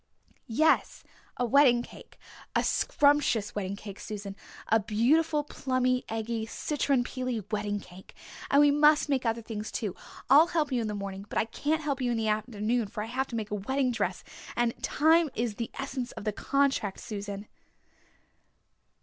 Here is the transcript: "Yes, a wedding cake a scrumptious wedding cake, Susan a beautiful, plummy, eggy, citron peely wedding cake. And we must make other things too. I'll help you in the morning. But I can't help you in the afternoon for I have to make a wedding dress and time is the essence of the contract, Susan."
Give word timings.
"Yes, 0.47 1.03
a 1.37 1.45
wedding 1.45 1.83
cake 1.83 2.17
a 2.55 2.63
scrumptious 2.63 3.53
wedding 3.53 3.75
cake, 3.75 3.99
Susan 3.99 4.35
a 4.67 4.79
beautiful, 4.79 5.43
plummy, 5.43 6.05
eggy, 6.09 6.47
citron 6.47 7.03
peely 7.03 7.45
wedding 7.51 7.79
cake. 7.79 8.15
And 8.49 8.61
we 8.61 8.71
must 8.71 9.09
make 9.09 9.27
other 9.27 9.43
things 9.43 9.71
too. 9.71 9.95
I'll 10.27 10.47
help 10.47 10.71
you 10.71 10.81
in 10.81 10.87
the 10.87 10.95
morning. 10.95 11.27
But 11.29 11.37
I 11.37 11.45
can't 11.45 11.83
help 11.83 12.01
you 12.01 12.09
in 12.09 12.17
the 12.17 12.29
afternoon 12.29 12.87
for 12.87 13.03
I 13.03 13.13
have 13.13 13.27
to 13.27 13.35
make 13.35 13.51
a 13.51 13.61
wedding 13.61 13.91
dress 13.91 14.23
and 14.55 14.73
time 14.81 15.29
is 15.35 15.57
the 15.57 15.69
essence 15.77 16.13
of 16.13 16.23
the 16.23 16.33
contract, 16.33 16.99
Susan." 16.99 17.45